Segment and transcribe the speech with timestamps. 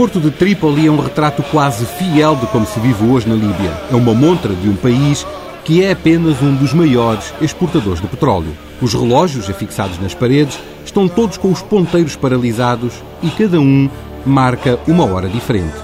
[0.00, 3.34] O aeroporto de Trípoli é um retrato quase fiel de como se vive hoje na
[3.34, 3.70] Líbia.
[3.92, 5.26] É uma montra de um país
[5.62, 8.56] que é apenas um dos maiores exportadores de petróleo.
[8.80, 13.90] Os relógios afixados nas paredes estão todos com os ponteiros paralisados e cada um
[14.24, 15.76] marca uma hora diferente.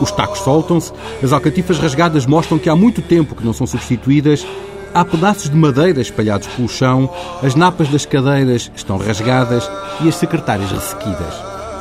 [0.00, 4.44] Os tacos soltam-se, as alcatifas rasgadas mostram que há muito tempo que não são substituídas,
[4.92, 7.08] há pedaços de madeira espalhados pelo chão,
[7.40, 11.34] as napas das cadeiras estão rasgadas e as secretárias ressequidas.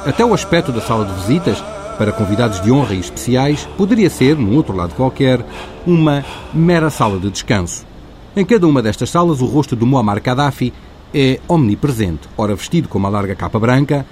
[0.05, 1.57] Até o aspecto da sala de visitas,
[1.99, 5.45] para convidados de honra e especiais, poderia ser, num outro lado qualquer,
[5.85, 7.85] uma mera sala de descanso.
[8.33, 10.71] Em cada uma destas salas, o rosto do Muammar Gaddafi
[11.13, 14.05] é omnipresente, ora vestido com uma larga capa branca,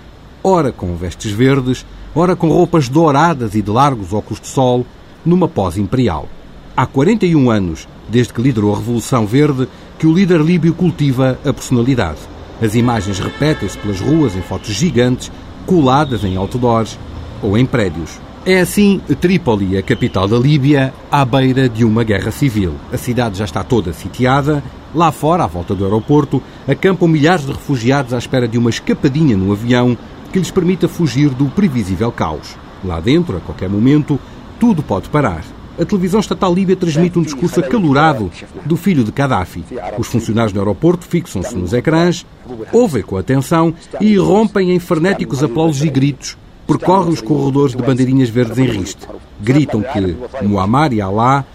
[0.44, 4.86] ora com vestes verdes, ora com roupas douradas e de largos óculos de sol,
[5.26, 6.28] numa pose imperial.
[6.76, 9.66] Há 41 anos, desde que liderou a Revolução Verde,
[9.98, 12.20] que o líder líbio cultiva a personalidade.
[12.62, 15.32] As imagens repetem-se pelas ruas em fotos gigantes
[15.66, 16.98] coladas em outdoors
[17.42, 18.20] ou em prédios.
[18.46, 22.76] É assim Trípoli, a capital da Líbia, à beira de uma guerra civil.
[22.94, 24.64] A cidade já está toda sitiada.
[24.96, 29.36] Lá fora, à volta do aeroporto, acampam milhares de refugiados à espera de uma escapadinha
[29.36, 29.98] no avião
[30.32, 32.56] que lhes permita fugir do previsível caos.
[32.86, 34.18] Lá dentro, a qualquer momento,
[34.58, 35.44] tudo pode parar.
[35.80, 38.32] A televisão estatal líbia transmite um discurso acalorado
[38.66, 39.64] do filho de Gaddafi.
[39.98, 42.26] Os funcionários do aeroporto fixam-se nos ecrãs,
[42.72, 46.36] ouvem com atenção e irrompem em frenéticos aplausos e gritos.
[46.68, 49.08] Percorrem os corredores de bandeirinhas verdes em riste.
[49.40, 51.46] Gritam que Muammar e Allah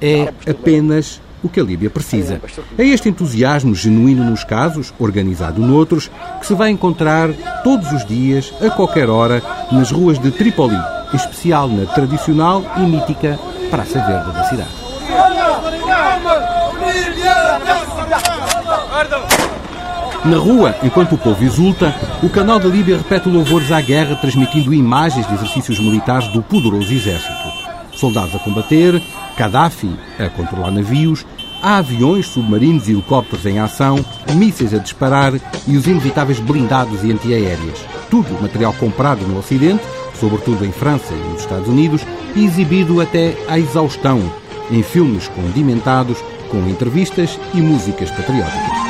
[0.00, 2.40] é apenas o que a Líbia precisa.
[2.78, 7.30] É este entusiasmo genuíno nos casos, organizado noutros, que se vai encontrar
[7.64, 9.42] todos os dias, a qualquer hora,
[9.72, 10.76] nas ruas de Trípoli,
[11.12, 13.38] em especial na tradicional e mítica
[13.70, 14.80] Praça Verde da cidade.
[20.24, 24.74] Na rua, enquanto o povo exulta, o canal da Líbia repete louvores à guerra, transmitindo
[24.74, 27.50] imagens de exercícios militares do poderoso exército.
[27.94, 29.00] Soldados a combater,
[29.36, 31.24] Gaddafi a controlar navios,
[31.62, 34.04] há aviões, submarinos e helicópteros em ação,
[34.34, 35.32] mísseis a disparar
[35.66, 37.78] e os inevitáveis blindados e antiaéreas.
[38.10, 39.82] Tudo material comprado no Ocidente,
[40.14, 42.02] sobretudo em França e nos Estados Unidos,
[42.36, 44.20] e exibido até à exaustão,
[44.70, 48.80] em filmes condimentados com entrevistas e músicas patrióticas.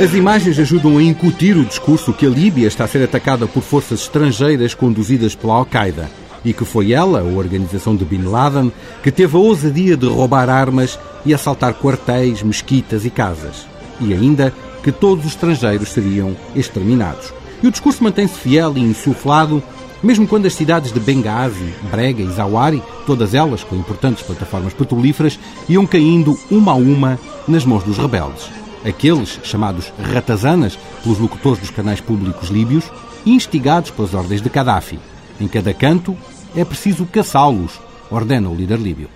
[0.00, 3.64] As imagens ajudam a incutir o discurso que a Líbia está a ser atacada por
[3.64, 6.08] forças estrangeiras conduzidas pela Al-Qaeda
[6.44, 8.72] e que foi ela, a organização de Bin Laden,
[9.02, 13.66] que teve a ousadia de roubar armas e assaltar quartéis, mesquitas e casas.
[14.00, 14.54] E ainda
[14.84, 17.34] que todos os estrangeiros seriam exterminados.
[17.60, 19.60] E o discurso mantém-se fiel e insuflado,
[20.00, 25.40] mesmo quando as cidades de Benghazi, Brega e Zawari, todas elas com importantes plataformas petrolíferas,
[25.68, 28.48] iam caindo uma a uma nas mãos dos rebeldes
[28.85, 32.85] aqueles chamados ratazanas pelos locutores dos canais públicos líbios,
[33.25, 34.99] instigados pelas ordens de Gaddafi.
[35.39, 36.15] Em cada canto
[36.55, 37.79] é preciso caçá-los,
[38.11, 39.09] ordena o líder líbio.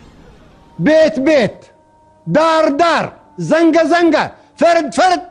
[0.79, 1.66] بيت بيت
[2.28, 5.22] دار دار زنقة زنقة فرد فرد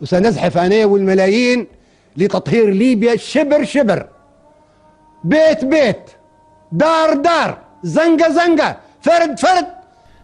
[0.00, 1.66] وسنزحف أنا والملايين
[2.16, 4.08] لتطهير ليبيا شبر شبر
[5.24, 6.10] بيت بيت
[6.72, 9.73] دار دار زنقة زنقة فرد فرد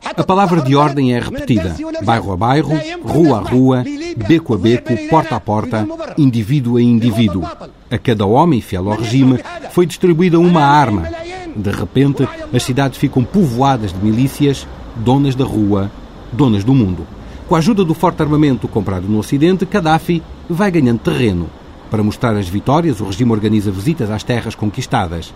[0.04, 2.72] a palavra de ordem é repetida, bairro a bairro,
[3.04, 3.84] rua a rua,
[4.28, 5.88] beco a beco, porta a porta,
[6.18, 7.44] indivíduo a indivíduo.
[7.90, 9.40] A cada homem fiel ao regime
[9.72, 11.08] foi distribuída uma arma.
[11.56, 15.92] De repente, as cidades ficam povoadas de milícias, donas da rua,
[16.32, 17.06] donas do mundo.
[17.48, 21.50] Com a ajuda do forte armamento comprado no Ocidente, Gaddafi vai ganhando terreno.
[21.90, 25.34] Para mostrar as vitórias, o regime organiza visitas às terras conquistadas.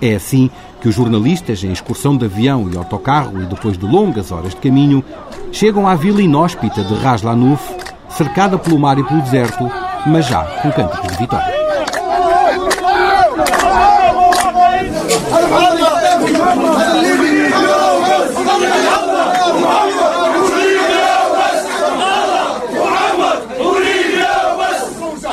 [0.00, 0.50] É assim
[0.80, 4.56] que os jornalistas, em excursão de avião e autocarro e depois de longas horas de
[4.56, 5.02] caminho,
[5.50, 7.62] chegam à vila inóspita de Ras Lanuf,
[8.10, 9.70] cercada pelo mar e pelo deserto,
[10.06, 11.56] mas já com cânticos de vitória.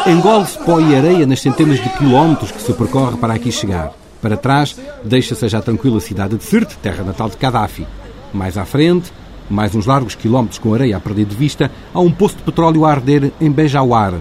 [0.05, 4.02] Engole-se pó e areia nas centenas de quilómetros que se percorre para aqui chegar.
[4.23, 4.73] Para trás,
[5.03, 7.85] deixa-se já tranquila cidade de Sirte, terra natal de Gaddafi.
[8.33, 9.11] Mais à frente,
[9.49, 12.85] mais uns largos quilómetros com areia a perder de vista, há um poço de petróleo
[12.85, 14.13] a arder em Bejawar.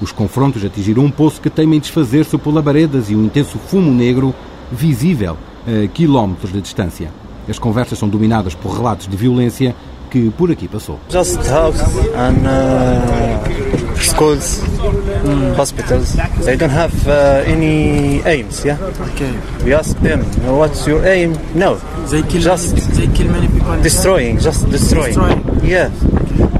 [0.00, 3.92] Os confrontos atingiram um poço que teima em desfazer-se por labaredas e um intenso fumo
[3.92, 4.34] negro
[4.72, 5.36] visível
[5.66, 7.12] a quilómetros de distância.
[7.46, 9.76] As conversas são dominadas por relatos de violência
[10.10, 10.98] que por aqui passou.
[11.08, 11.80] Just house
[12.14, 14.60] and uh, schools,
[15.24, 15.56] mm.
[15.56, 16.16] hospitals.
[16.44, 18.76] They don't have uh, any aims, yeah?
[19.12, 19.32] Okay.
[19.64, 20.22] We ask them,
[20.58, 21.34] what's your aim?
[21.54, 21.76] No.
[22.10, 23.80] They kill just many, they kill many people.
[23.82, 25.14] destroying, just destroying.
[25.14, 25.64] Destroying.
[25.64, 25.90] Yeah.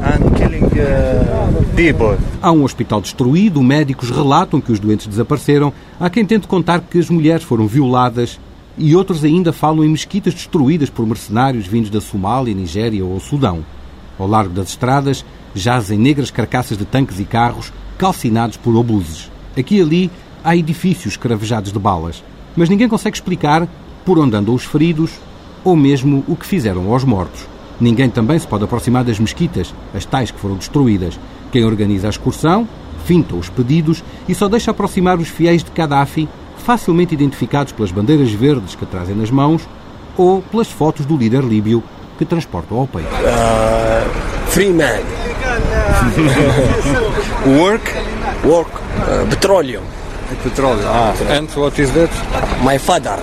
[0.00, 2.16] And killing uh, people.
[2.40, 5.72] Há um hospital destruído, médicos relatam que os doentes desapareceram.
[5.98, 8.38] Há quem tente contar que as mulheres foram violadas
[8.78, 13.64] e outros ainda falam em mesquitas destruídas por mercenários vindos da Somália, Nigéria ou Sudão.
[14.18, 15.24] Ao largo das estradas
[15.54, 19.30] jazem negras carcaças de tanques e carros calcinados por obuses.
[19.58, 20.10] Aqui e ali
[20.44, 22.22] há edifícios cravejados de balas,
[22.56, 23.68] mas ninguém consegue explicar
[24.04, 25.12] por onde andam os feridos
[25.64, 27.46] ou mesmo o que fizeram aos mortos.
[27.80, 31.18] Ninguém também se pode aproximar das mesquitas, as tais que foram destruídas.
[31.50, 32.68] Quem organiza a excursão
[33.04, 36.28] finta os pedidos e só deixa aproximar os fiéis de Gaddafi
[36.60, 39.62] facilmente identificados pelas bandeiras verdes que trazem nas mãos
[40.16, 41.82] ou pelas fotos do líder líbio
[42.18, 43.08] que transportam ao peito.
[43.08, 45.00] Uh, free man.
[47.58, 47.92] Work?
[48.44, 48.70] Work.
[48.70, 49.82] Uh, petroleum.
[50.42, 50.86] Petroleum.
[50.86, 52.10] Ah, and what is that?
[52.62, 53.18] My father.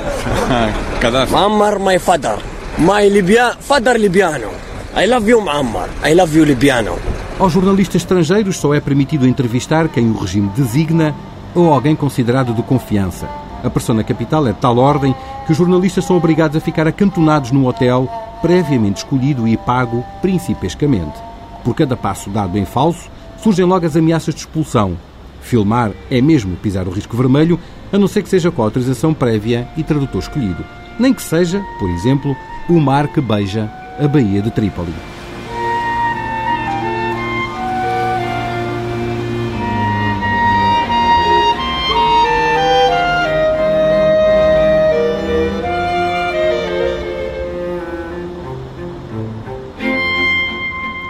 [1.00, 1.32] Gaddafi.
[1.32, 2.38] Muammar, my father.
[2.80, 4.52] My Libya, father Libyano.
[4.96, 5.90] I love you, Muammar.
[6.04, 6.98] I love you, Libyano.
[7.40, 11.14] Aos jornalistas estrangeiros só é permitido entrevistar quem o regime designa
[11.56, 13.28] ou alguém considerado de confiança.
[13.64, 15.16] A pressão na capital é de tal ordem
[15.46, 18.10] que os jornalistas são obrigados a ficar acantonados num hotel
[18.42, 21.20] previamente escolhido e pago principescamente.
[21.64, 23.10] Por cada passo dado em falso,
[23.42, 24.98] surgem logo as ameaças de expulsão.
[25.42, 27.60] Filmar é mesmo pisar o risco vermelho,
[27.92, 30.64] a não ser que seja com autorização prévia e tradutor escolhido.
[31.00, 32.36] Nem que seja, por exemplo,
[32.70, 35.17] o mar que beija a Baía de Trípoli.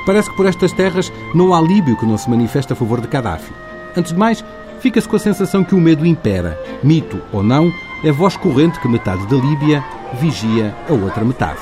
[0.07, 3.09] Parece que por estas terras não há líbio que não se manifeste a favor de
[3.09, 3.51] Gaddafi.
[3.93, 4.41] Antes de mais,
[4.79, 6.57] fica-se com a sensação que o medo impera.
[6.81, 7.69] Mito ou não,
[8.05, 9.83] é voz corrente que metade da Líbia
[10.13, 11.59] vigia a outra metade.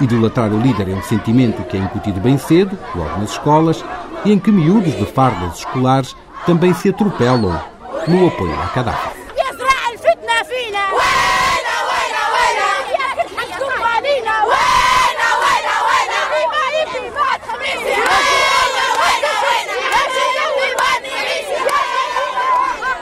[0.00, 3.84] Idolatrar o líder é um sentimento que é incutido bem cedo, logo nas escolas,
[4.24, 6.14] e em que miúdos de fardas escolares
[6.46, 7.60] também se atropelam
[8.06, 9.17] no apoio a Gaddafi.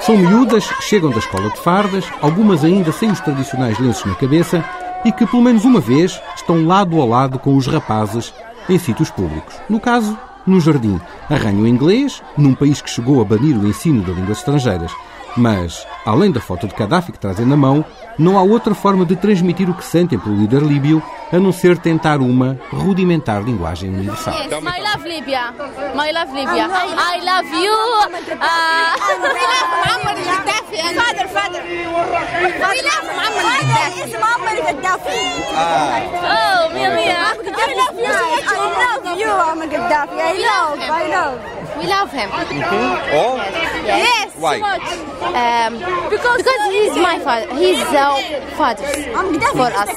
[0.07, 4.65] São miúdas, chegam da escola de fardas, algumas ainda sem os tradicionais lenços na cabeça
[5.05, 8.33] e que, pelo menos uma vez, estão lado a lado com os rapazes
[8.69, 9.57] em sítios públicos.
[9.69, 11.01] No caso, no jardim.
[11.29, 14.93] Arranham inglês, num país que chegou a banir o ensino de línguas estrangeiras.
[15.37, 17.85] Mas, além da foto de Gaddafi que trazem na mão,
[18.19, 21.03] não há outra forma de transmitir o que sentem pelo líder líbio
[21.33, 24.33] a não ser tentar uma rudimentar linguagem universal.
[24.35, 25.53] Yes, my love Libya.
[25.95, 26.67] My love Libya.
[26.67, 27.75] I love you.
[28.41, 28.97] Uh.
[30.77, 31.63] Father, father.
[31.65, 34.01] We love Muammar Gaddafi.
[34.03, 35.21] It's Muammar Gaddafi.
[35.57, 37.21] Oh, mia mia.
[37.27, 38.13] I love you.
[38.13, 40.19] I love you, Muammar Gaddafi.
[40.21, 41.39] I love, I love.
[41.79, 42.29] We love him.
[42.33, 43.37] Oh?
[43.85, 44.26] Yes.
[44.39, 44.61] Why?
[44.61, 45.79] Um,
[46.11, 47.49] because because he's my father.
[47.57, 48.21] He's our
[48.57, 48.85] father
[49.53, 49.89] for us.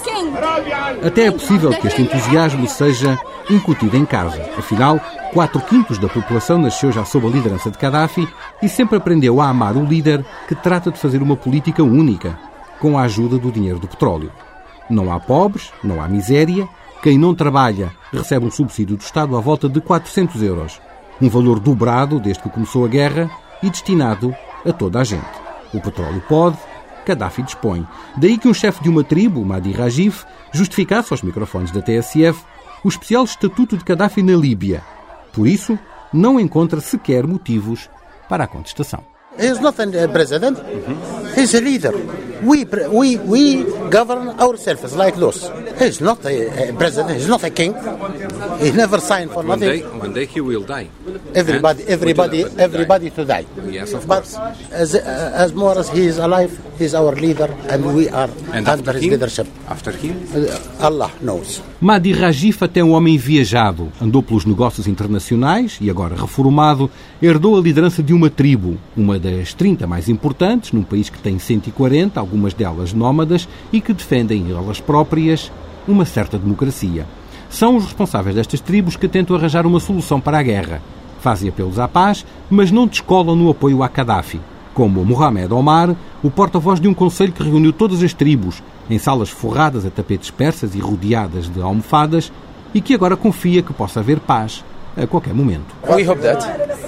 [1.05, 3.19] Até é possível que este entusiasmo seja
[3.49, 4.41] incutido em casa.
[4.57, 4.99] Afinal,
[5.33, 8.27] quatro quintos da população nasceu já sob a liderança de Gaddafi
[8.61, 12.39] e sempre aprendeu a amar o líder que trata de fazer uma política única,
[12.79, 14.31] com a ajuda do dinheiro do petróleo.
[14.89, 16.67] Não há pobres, não há miséria.
[17.03, 20.81] Quem não trabalha recebe um subsídio do Estado à volta de 400 euros.
[21.21, 23.29] Um valor dobrado desde que começou a guerra
[23.61, 24.35] e destinado
[24.65, 25.25] a toda a gente.
[25.73, 26.57] O petróleo pode,
[27.05, 27.87] Gaddafi dispõe.
[28.17, 32.43] Daí que um chefe de uma tribo, Mahdi Rajif, justificasse aos microfones da TSF
[32.83, 34.83] o especial estatuto de Gaddafi na Líbia.
[35.33, 35.77] Por isso,
[36.13, 37.89] não encontra sequer motivos
[38.27, 39.03] para a contestação.
[39.37, 40.57] He's not a president.
[41.37, 41.93] He's a leader.
[42.43, 45.49] We we we govern ourselves like this.
[45.79, 47.17] He's not a, a president.
[47.19, 47.73] He's not a king.
[48.61, 49.99] He never signed for One day, nothing.
[49.99, 50.87] one day he will die.
[51.33, 53.45] Everybody, And everybody, everybody to die.
[53.69, 54.37] Yes, of but course.
[54.71, 58.67] as uh, as more as he is alive, he's our leader, and we are And
[58.67, 59.47] under after his him, leadership.
[59.67, 61.61] after him, Uh, Allah knows.
[61.81, 66.89] Mahdi Rajif até um homem viajado, andou pelos negócios internacionais e agora reformado,
[67.21, 71.39] herdou a liderança de uma tribo, uma das 30 mais importantes, num país que tem
[71.39, 75.51] 140, algumas delas nómadas, e que defendem elas próprias
[75.87, 77.07] uma certa democracia.
[77.49, 80.81] São os responsáveis destas tribos que tentam arranjar uma solução para a guerra.
[81.19, 84.39] Fazem apelos à paz, mas não descolam no apoio a Gaddafi,
[84.73, 89.29] como Mohamed Omar, o porta-voz de um conselho que reuniu todas as tribos em salas
[89.29, 92.31] forradas a tapetes persas e rodeadas de almofadas
[92.73, 94.63] e que agora confia que possa haver paz
[95.03, 95.75] a qualquer momento.
[95.87, 96.43] We hope that.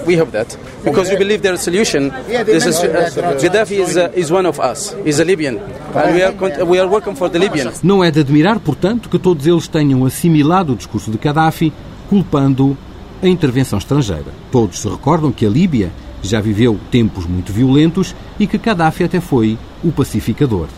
[0.06, 0.56] We hope that.
[0.84, 2.10] Because we believe their solution.
[2.44, 4.94] This is, uh, Gaddafi is, uh, is one of us.
[4.94, 5.58] A Libyan.
[5.94, 7.82] And we are, we are working for the Libyans.
[7.82, 11.72] Não é de admirar, portanto, que todos eles tenham assimilado o discurso de Gaddafi,
[12.08, 12.76] culpando
[13.22, 14.26] a intervenção estrangeira.
[14.50, 15.90] Todos se recordam que a Líbia
[16.22, 20.68] já viveu tempos muito violentos e que Gaddafi até foi o pacificador.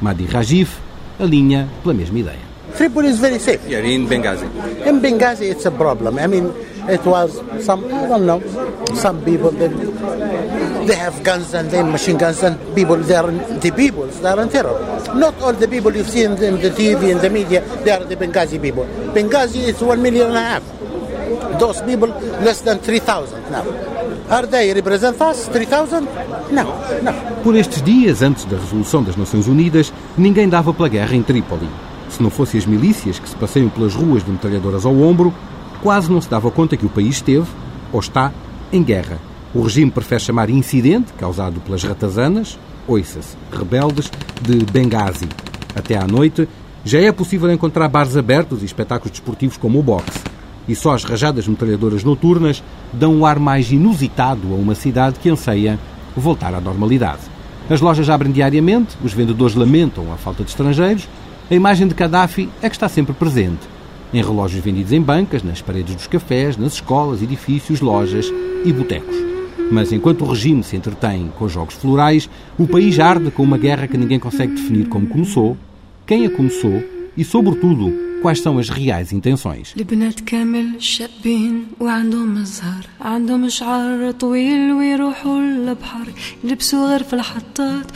[0.00, 0.76] Mahdi Rajif
[1.18, 2.51] alinha pela mesma ideia.
[2.76, 3.66] Tripoli is very safe.
[3.68, 4.44] Yeah, in Benghazi.
[4.86, 6.18] In Benghazi, it's a problem.
[6.18, 6.52] I mean,
[6.88, 8.40] it was some, I don't know,
[8.94, 9.68] some people, they,
[10.86, 14.40] they have guns and they machine guns and people, they are, the people, they are
[14.40, 14.78] in terror.
[15.14, 18.16] Not all the people you've seen in the TV, in the media, they are the
[18.16, 18.84] Benghazi people.
[19.14, 21.58] Benghazi is one million and a half.
[21.58, 23.64] Those people, less than 3,000 now.
[24.28, 26.04] Are they represent us, 3,000?
[26.50, 26.64] No,
[27.02, 27.12] no.
[27.44, 31.68] Por estes dias, antes da resolução das Nações Unidas, ninguém dava pela guerra em Trípoli.
[32.12, 35.32] Se não fossem as milícias que se passeiam pelas ruas de metralhadoras ao ombro,
[35.82, 37.46] quase não se dava conta que o país esteve,
[37.90, 38.30] ou está,
[38.70, 39.18] em guerra.
[39.54, 44.10] O regime prefere chamar incidente, causado pelas ratazanas, ouça-se, rebeldes,
[44.42, 45.26] de Benghazi.
[45.74, 46.46] Até à noite,
[46.84, 50.20] já é possível encontrar bares abertos e espetáculos desportivos como o boxe.
[50.68, 55.30] E só as rajadas metralhadoras noturnas dão um ar mais inusitado a uma cidade que
[55.30, 55.78] anseia
[56.14, 57.22] voltar à normalidade.
[57.70, 61.08] As lojas abrem diariamente, os vendedores lamentam a falta de estrangeiros,
[61.52, 63.68] a imagem de Gaddafi é que está sempre presente.
[64.10, 68.32] Em relógios vendidos em bancas, nas paredes dos cafés, nas escolas, edifícios, lojas
[68.64, 69.14] e botecos.
[69.70, 72.26] Mas enquanto o regime se entretém com jogos florais,
[72.58, 75.54] o país arde com uma guerra que ninguém consegue definir como começou,
[76.06, 76.82] quem a começou
[77.14, 77.92] e, sobretudo,
[78.22, 79.74] quais são as reais intenções.
[79.76, 82.34] البنات كامل شابين وعندهم
[83.00, 84.72] عندهم شعر طويل
[85.40, 86.06] للبحر.
[86.44, 87.86] غير في الحطات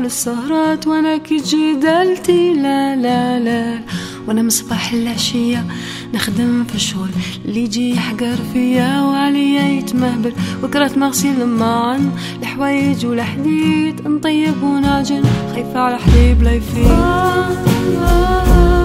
[0.00, 0.86] للسهرات.
[0.86, 3.80] وأنا كي تجي دالتي لا لا لا.
[4.28, 5.66] من صباح العشية
[6.14, 7.10] نخدم في الشغل.
[7.44, 10.32] اللي يجي يحقر فيا وعليا يتمهبل.
[10.62, 12.10] وكرات مغسيل معن
[12.40, 14.08] الحوايج والحديد.
[14.08, 15.22] نطيب ونعجن
[15.52, 18.75] خايفة على حبيب لا يفيد.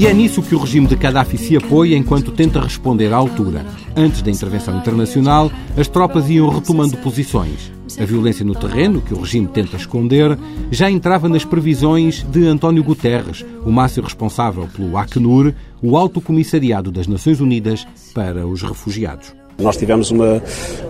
[0.00, 3.66] E é nisso que o regime de Gaddafi se apoia enquanto tenta responder à altura.
[3.94, 7.79] Antes da intervenção internacional, as tropas iam retomando posições.
[7.98, 10.38] A violência no terreno, que o regime tenta esconder,
[10.70, 16.92] já entrava nas previsões de António Guterres, o máximo responsável pelo Acnur, o Alto Comissariado
[16.92, 19.39] das Nações Unidas para os Refugiados.
[19.60, 20.42] Nós tivemos uma,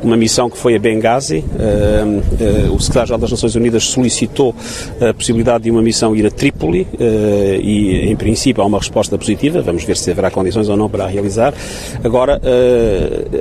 [0.03, 1.39] uma missão que foi a Benghazi.
[1.39, 4.55] Uh, uh, o secretário-geral das Nações Unidas solicitou
[5.01, 9.17] a possibilidade de uma missão ir a Trípoli uh, e, em princípio, há uma resposta
[9.19, 9.61] positiva.
[9.63, 11.55] Vamos ver se haverá condições ou não para a realizar.
[12.03, 12.41] Agora,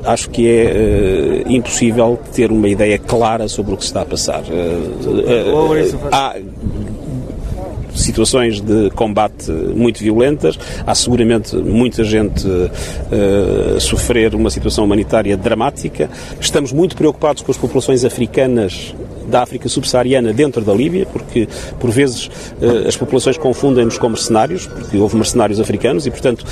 [0.06, 4.44] acho que é impossível ter uma ideia clara sobre o que se está a passar.
[6.12, 6.36] há
[8.00, 12.48] situações de combate muito violentas, há seguramente muita gente
[13.76, 16.10] a sofrer uma situação humanitária dramática.
[16.40, 18.94] Estamos muito preocupados com as populações africanas
[19.30, 21.48] da África subsaariana dentro da Líbia, porque
[21.80, 22.30] por vezes
[22.88, 26.46] as populações confundem-nos com mercenários, porque houve mercenários africanos e, portanto,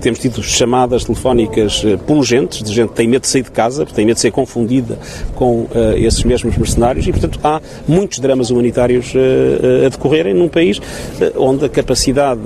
[0.00, 4.04] temos tido chamadas telefónicas pungentes de gente que tem medo de sair de casa, tem
[4.04, 4.98] medo de ser confundida
[5.34, 9.12] com esses mesmos mercenários e, portanto, há muitos dramas humanitários
[9.84, 10.80] a decorrerem num país
[11.36, 12.40] onde a capacidade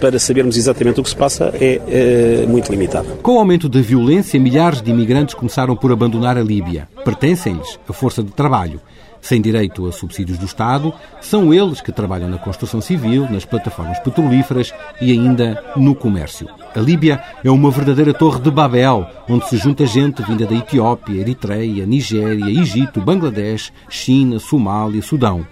[0.00, 3.08] para sabermos exatamente o que se passa é muito limitada.
[3.22, 6.88] Com o aumento da violência, milhares de imigrantes começaram por abandonar a Líbia.
[7.04, 8.80] Pertencem-lhes a força de trabalho.
[9.20, 13.98] Sem direito a subsídios do Estado, são eles que trabalham na construção civil, nas plataformas
[13.98, 16.48] petrolíferas e ainda no comércio.
[16.74, 21.20] A Líbia é uma verdadeira torre de Babel, onde se junta gente vinda da Etiópia,
[21.20, 25.46] Eritreia, Nigéria, Egito, Bangladesh, China, Somália, Sudão.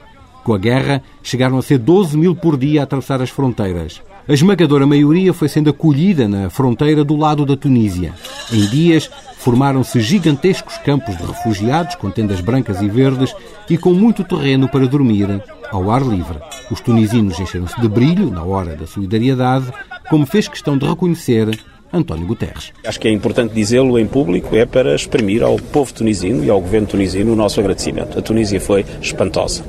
[0.45, 4.01] Com a guerra, chegaram a ser 12 mil por dia a atravessar as fronteiras.
[4.29, 8.13] A esmagadora maioria foi sendo acolhida na fronteira do lado da Tunísia.
[8.53, 9.11] Em dias,
[9.47, 13.33] formaram-se gigantescos campos de refugiados com tendas brancas e verdes
[13.71, 16.41] e com muito terreno para dormir ao ar livre.
[16.69, 19.73] Os tunisinos encheram-se de brilho na hora da solidariedade,
[20.11, 21.57] como fez questão de reconhecer
[21.93, 22.73] António Guterres.
[22.85, 26.61] Acho que é importante dizê-lo em público, é para exprimir ao povo tunisino e ao
[26.61, 28.19] governo tunisino o nosso agradecimento.
[28.19, 29.65] A Tunísia foi espantosa.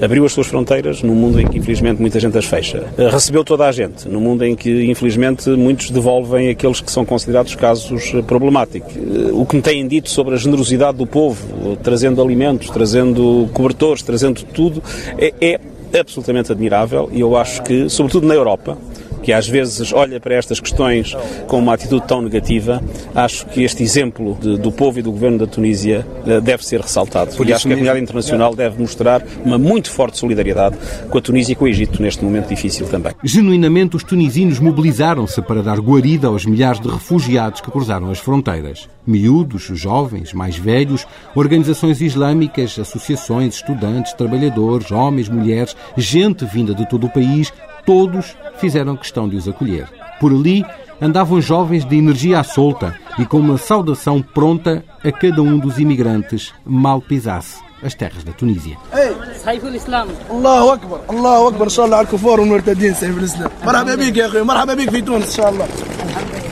[0.00, 2.84] Abriu as suas fronteiras num mundo em que infelizmente muita gente as fecha.
[2.96, 7.54] Recebeu toda a gente, num mundo em que infelizmente muitos devolvem aqueles que são considerados
[7.54, 8.92] casos problemáticos.
[9.32, 14.42] O que me têm dito sobre a generosidade do povo, trazendo alimentos, trazendo cobertores, trazendo
[14.44, 14.82] tudo,
[15.18, 15.60] é, é
[15.98, 18.78] absolutamente admirável e eu acho que, sobretudo na Europa,
[19.22, 22.82] que às vezes olha para estas questões com uma atitude tão negativa,
[23.14, 26.80] acho que este exemplo de, do povo e do governo da Tunísia eh, deve ser
[26.80, 27.34] ressaltado.
[27.36, 30.76] Por e acho que a comunidade internacional deve mostrar uma muito forte solidariedade
[31.08, 33.12] com a Tunísia e com o Egito neste momento difícil também.
[33.22, 38.88] Genuinamente, os tunisinos mobilizaram-se para dar guarida aos milhares de refugiados que cruzaram as fronteiras.
[39.06, 47.06] Miúdos, jovens, mais velhos, organizações islâmicas, associações, estudantes, trabalhadores, homens, mulheres, gente vinda de todo
[47.06, 47.52] o país
[47.84, 49.88] todos fizeram questão de os acolher.
[50.18, 50.64] Por ali
[51.00, 55.78] andavam jovens de energia à solta e com uma saudação pronta a cada um dos
[55.78, 58.76] imigrantes mal pisasse as terras da Tunísia.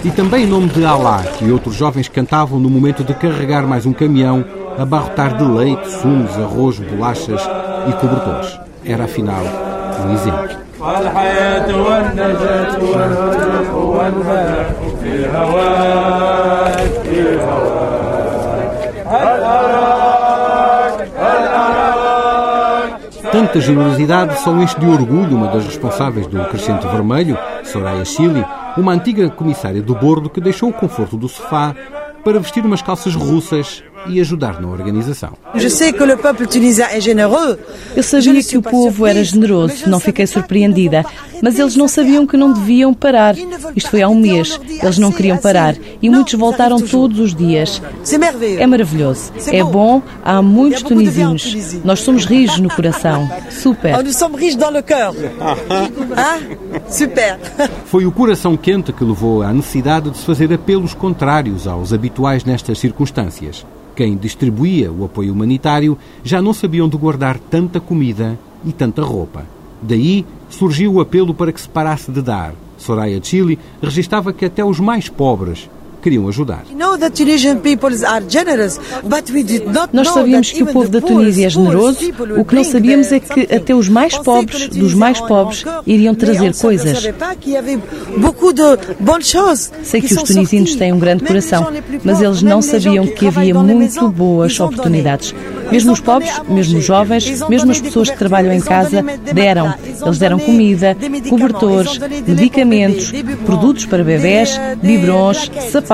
[0.04, 3.84] E também em nome de Allah, que outros jovens cantavam no momento de carregar mais
[3.84, 4.44] um caminhão,
[4.78, 7.42] abarrotar de leite, sumos, arroz, bolachas
[7.88, 8.58] e cobertores.
[8.84, 9.42] Era afinal
[10.06, 10.67] um exemplo.
[10.81, 14.67] الحياة والنجاة والفرح والفرح
[15.03, 21.93] في هواك في هواك هل أراك هل أراك
[23.31, 28.45] Tanta generosidade só enche de orgulho uma das responsáveis do Crescente Vermelho, Soraya Chile,
[28.77, 31.73] uma antiga comissária do bordo que deixou o conforto do sofá
[32.23, 35.32] para vestir umas calças russas e ajudar na organização.
[35.54, 35.70] Eu
[38.02, 41.04] sabia que o povo era generoso, não fiquei surpreendida.
[41.42, 43.36] Mas eles não sabiam que não deviam parar.
[43.76, 44.58] Isto foi há um mês.
[44.82, 45.76] Eles não queriam parar.
[46.02, 47.80] E muitos voltaram todos os dias.
[48.58, 49.32] É maravilhoso.
[49.48, 50.02] É bom.
[50.24, 51.74] Há muitos tunisinos.
[51.84, 53.28] Nós somos rijos no coração.
[53.50, 53.96] Super.
[53.98, 55.14] Oh, nós somos rijos no cœur.
[56.88, 57.38] Super.
[57.86, 62.44] Foi o coração quente que levou à necessidade de se fazer apelos contrários aos habituais
[62.44, 63.64] nestas circunstâncias.
[63.98, 69.44] Quem distribuía o apoio humanitário já não sabia onde guardar tanta comida e tanta roupa.
[69.82, 72.54] Daí surgiu o apelo para que se parasse de dar.
[72.76, 75.68] Soraya Chile registava que até os mais pobres
[76.02, 76.64] queriam ajudar.
[79.92, 81.98] Nós sabíamos que o povo da Tunísia é generoso,
[82.38, 86.54] o que não sabíamos é que até os mais pobres dos mais pobres iriam trazer
[86.56, 87.02] coisas.
[89.82, 91.68] Sei que os tunisinos têm um grande coração,
[92.04, 95.34] mas eles não sabiam que havia muito boas oportunidades.
[95.70, 99.74] Mesmo os pobres, mesmo os jovens, mesmo as pessoas que trabalham em casa deram.
[100.04, 100.96] Eles deram comida,
[101.28, 103.12] cobertores, medicamentos,
[103.44, 105.87] produtos para bebés, biberons, sapatos,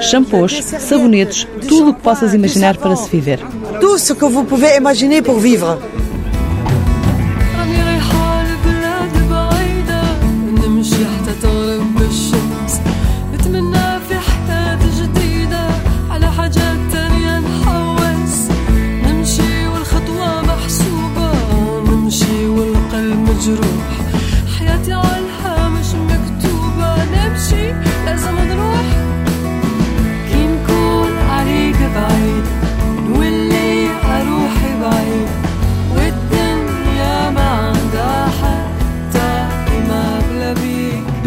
[0.00, 3.40] shampoos, sabonetes, tudo o que possas imaginar para se viver.
[3.80, 5.78] Tudo o que vous pouvez imaginer pour vivre.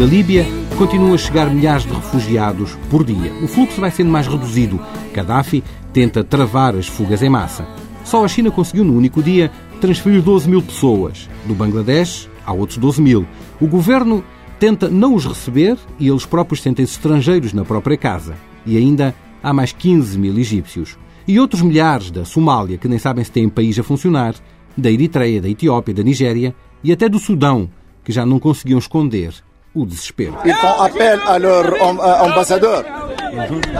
[0.00, 0.46] Da Líbia
[0.78, 3.34] continuam a chegar milhares de refugiados por dia.
[3.42, 4.80] O fluxo vai sendo mais reduzido.
[5.12, 7.68] Gaddafi tenta travar as fugas em massa.
[8.02, 11.28] Só a China conseguiu, no único dia, transferir 12 mil pessoas.
[11.44, 13.26] Do Bangladesh, há outros 12 mil.
[13.60, 14.24] O governo
[14.58, 18.36] tenta não os receber e eles próprios sentem-se estrangeiros na própria casa.
[18.64, 20.96] E ainda há mais 15 mil egípcios.
[21.28, 24.34] E outros milhares da Somália, que nem sabem se têm país a funcionar,
[24.74, 27.68] da Eritreia, da Etiópia, da Nigéria e até do Sudão,
[28.02, 29.34] que já não conseguiam esconder
[29.74, 30.34] o desespero.
[30.44, 32.84] Ils font appel à leur euh, ambassadeur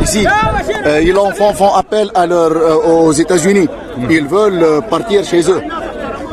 [0.03, 0.27] ici.
[0.87, 3.69] Euh, ils font, font appel à leur, euh, aux États-Unis.
[4.09, 5.63] Ils veulent partir chez eux.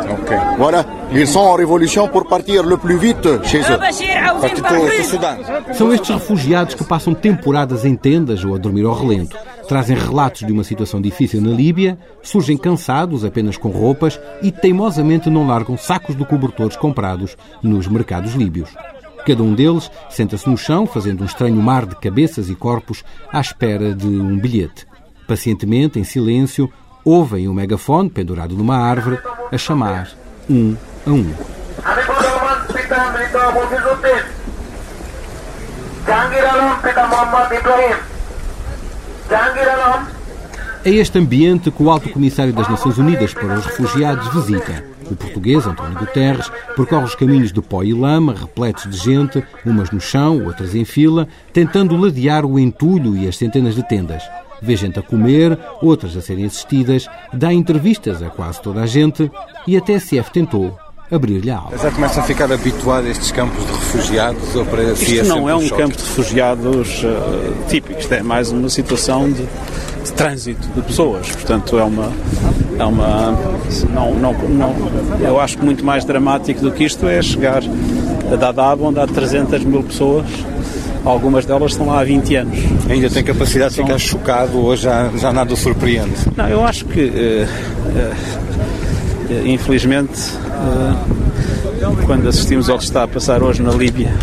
[0.10, 0.38] Okay.
[0.58, 0.86] Voilà.
[1.14, 3.80] Ils sont en révolution pour partir le plus vite chez eux.
[5.74, 9.38] São estes refugiados que passam temporadas em tendas ou a dormir ao relento.
[9.68, 15.30] Trazem relatos de uma situação difícil na Líbia, surgem cansados apenas com roupas e teimosamente
[15.30, 18.70] não largam sacos de cobertores comprados nos mercados líbios.
[19.28, 23.42] Cada um deles senta-se no chão, fazendo um estranho mar de cabeças e corpos à
[23.42, 24.88] espera de um bilhete.
[25.28, 26.72] Pacientemente, em silêncio,
[27.04, 29.20] ouvem um megafone pendurado numa árvore
[29.52, 30.08] a chamar
[30.50, 31.30] um a um.
[40.86, 44.86] É este ambiente que o Alto Comissário das Nações Unidas para os Refugiados visita.
[45.10, 49.90] O português, António Guterres, percorre os caminhos de pó e lama, repletos de gente, umas
[49.92, 54.24] no chão, outras em fila, tentando ladear o entulho e as centenas de tendas.
[54.62, 59.32] Vê gente a comer, outras a serem assistidas, dá entrevistas a quase toda a gente
[59.68, 60.78] e a TSF tentou
[61.12, 61.78] abrir-lhe a aula.
[61.78, 65.28] Já começam a ficar habituados a estes campos de refugiados ou para si Isto é
[65.28, 65.82] não é um choque?
[65.82, 69.44] campo de refugiados uh, típico, isto é mais uma situação de,
[70.04, 72.12] de trânsito de pessoas, portanto é uma
[72.78, 73.32] é uma
[73.94, 74.76] não, não, não,
[75.20, 77.64] eu acho que muito mais dramático do que isto é chegar
[78.32, 80.26] a Dadaab onde há 300 mil pessoas
[81.06, 82.60] algumas delas estão lá há 20 anos.
[82.90, 86.12] Ainda tem capacidade de ficar chocado ou já, já nada o surpreende?
[86.36, 88.38] Não, eu acho que, uh, uh,
[89.46, 94.14] infelizmente, uh, quando assistimos ao que está a passar hoje na Líbia,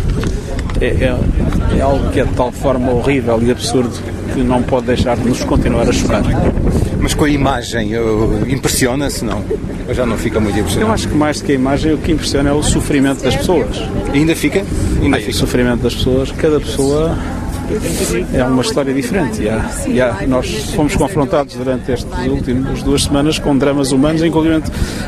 [0.81, 3.91] é, é, é, algo que é de tal forma horrível e absurdo
[4.33, 6.21] que não pode deixar de nos continuar a chocar.
[6.99, 7.91] Mas com a imagem,
[8.47, 9.43] impressiona-se, não?
[9.87, 10.89] Ou já não fica muito impressionado?
[10.89, 13.35] Eu acho que mais do que a imagem, o que impressiona é o sofrimento das
[13.35, 13.77] pessoas.
[14.13, 14.65] E ainda fica?
[15.01, 15.31] Ainda fica.
[15.31, 17.17] O sofrimento das pessoas, cada pessoa
[18.33, 19.41] é uma história diferente.
[19.41, 24.21] E há, e há, nós fomos confrontados durante estas últimas duas semanas com dramas humanos,
[24.21, 24.63] inclusive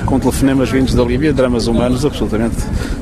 [0.06, 2.56] com telefonemas vindos da Líbia, dramas humanos absolutamente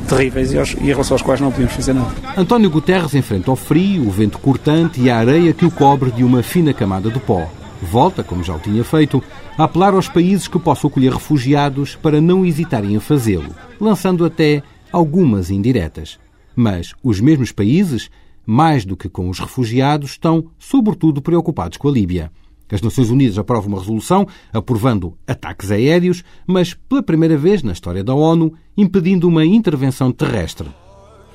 [0.08, 2.12] terríveis e, aos, e em relação aos quais não podíamos fazer nada.
[2.38, 6.24] António Guterres enfrenta o frio, o vento cortante e a areia que o cobre de
[6.24, 7.50] uma fina camada de pó.
[7.82, 9.22] Volta, como já o tinha feito,
[9.58, 14.64] a apelar aos países que possam acolher refugiados para não hesitarem a fazê-lo, lançando até
[14.92, 16.18] algumas indiretas.
[16.56, 18.10] Mas os mesmos países
[18.46, 22.32] mais do que com os refugiados, estão, sobretudo, preocupados com a Líbia.
[22.72, 28.04] As Nações Unidas aprovam uma resolução aprovando ataques aéreos, mas pela primeira vez na história
[28.04, 30.68] da ONU, impedindo uma intervenção terrestre.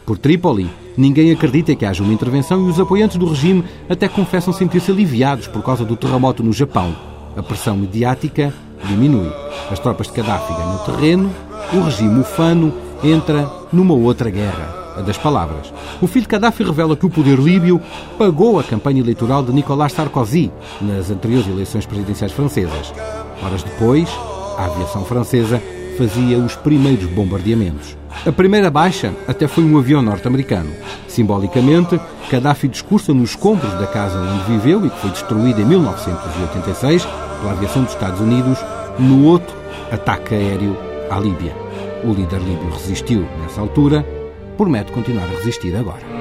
[0.04, 4.52] Por Trípoli, ninguém acredita que haja uma intervenção e os apoiantes do regime até confessam
[4.52, 6.96] sentir-se aliviados por causa do terremoto no Japão.
[7.36, 8.52] A pressão mediática
[8.84, 9.30] diminui.
[9.70, 11.30] As tropas de Gaddafi ganham terreno,
[11.72, 15.72] o regime ufano entra numa outra guerra a das palavras.
[16.00, 17.80] O filho de Gaddafi revela que o poder líbio
[18.18, 20.50] pagou a campanha eleitoral de Nicolas Sarkozy
[20.80, 22.92] nas anteriores eleições presidenciais francesas.
[23.42, 24.08] Horas depois,
[24.58, 25.62] a aviação francesa
[25.96, 27.96] fazia os primeiros bombardeamentos.
[28.26, 30.70] A primeira baixa até foi um avião norte-americano.
[31.08, 32.00] Simbolicamente,
[32.30, 37.06] Gaddafi discursa nos escombros da casa onde viveu e que foi destruída em 1986
[37.40, 38.58] pela aviação dos Estados Unidos
[38.98, 39.54] no outro
[39.90, 40.76] ataque aéreo
[41.10, 41.54] à Líbia.
[42.04, 44.06] O líder líbio resistiu nessa altura
[44.60, 46.19] promete continuar a resistir agora.